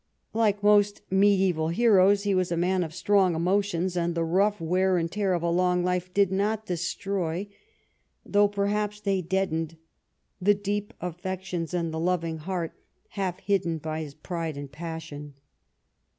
Like 0.33 0.63
most 0.63 1.03
mediaeval 1.11 1.67
heroes, 1.67 2.23
he 2.23 2.33
was 2.33 2.51
a 2.51 2.57
man 2.57 2.83
of 2.83 2.91
strong 2.91 3.35
emotions, 3.35 3.95
and 3.95 4.15
the 4.15 4.23
rough 4.23 4.59
wear 4.59 4.97
and 4.97 5.11
tear 5.11 5.35
of 5.35 5.43
a 5.43 5.49
long 5.51 5.83
life 5.83 6.11
did 6.11 6.31
not 6.31 6.65
destroy, 6.65 7.47
though 8.25 8.47
perhaps 8.47 8.99
they 8.99 9.21
deadened, 9.21 9.77
the 10.41 10.55
deep 10.55 10.91
affections 11.01 11.71
and 11.75 11.93
the 11.93 11.99
loving 11.99 12.39
heart 12.39 12.73
half 13.09 13.37
hidden 13.41 13.77
by 13.77 14.01
his 14.01 14.15
pride 14.15 14.57
and 14.57 14.71
passion. 14.71 15.35